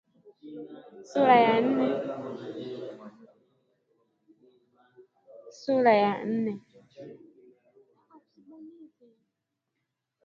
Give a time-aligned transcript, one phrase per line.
[1.09, 1.33] Sura
[6.01, 6.53] ya nane